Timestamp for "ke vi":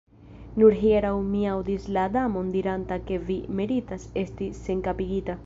3.11-3.39